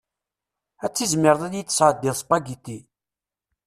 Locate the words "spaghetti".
2.21-2.79